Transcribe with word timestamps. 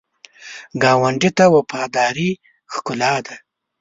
ګاونډي 0.83 1.29
ته 1.37 1.45
وفاداري 1.55 2.29
ښکلا 2.73 3.13
ده 3.25 3.35